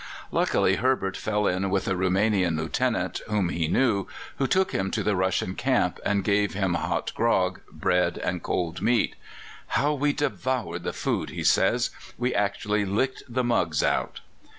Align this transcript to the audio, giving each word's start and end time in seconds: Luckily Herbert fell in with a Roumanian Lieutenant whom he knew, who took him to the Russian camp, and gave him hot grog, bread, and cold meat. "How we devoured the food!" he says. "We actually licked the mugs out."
Luckily 0.31 0.77
Herbert 0.77 1.15
fell 1.15 1.45
in 1.45 1.69
with 1.69 1.87
a 1.87 1.95
Roumanian 1.95 2.55
Lieutenant 2.57 3.21
whom 3.29 3.49
he 3.49 3.67
knew, 3.67 4.07
who 4.37 4.47
took 4.47 4.71
him 4.71 4.89
to 4.89 5.03
the 5.03 5.15
Russian 5.15 5.53
camp, 5.53 5.99
and 6.03 6.23
gave 6.23 6.55
him 6.55 6.73
hot 6.73 7.11
grog, 7.13 7.59
bread, 7.71 8.17
and 8.17 8.41
cold 8.41 8.81
meat. 8.81 9.13
"How 9.77 9.93
we 9.93 10.11
devoured 10.11 10.81
the 10.81 10.91
food!" 10.93 11.29
he 11.29 11.43
says. 11.43 11.91
"We 12.17 12.33
actually 12.33 12.83
licked 12.83 13.21
the 13.29 13.43
mugs 13.43 13.83
out." 13.83 14.21